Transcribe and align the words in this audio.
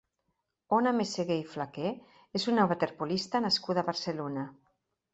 Ona 0.77 0.93
Meseguer 0.99 1.37
i 1.43 1.43
Flaqué 1.51 1.93
és 2.41 2.49
una 2.57 2.67
waterpolista 2.75 3.45
nascuda 3.49 3.85
a 3.87 3.93
Barcelona. 3.95 4.53